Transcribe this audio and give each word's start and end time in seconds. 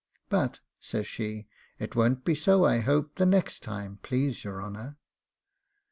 But,' 0.29 0.61
says 0.79 1.05
she, 1.05 1.45
'it 1.77 1.95
won't 1.95 2.25
be 2.25 2.33
so, 2.33 2.65
I 2.65 2.79
hope, 2.79 3.17
the 3.17 3.25
next 3.27 3.61
time, 3.61 3.99
please 4.01 4.43
your 4.43 4.59
honour. 4.59 4.97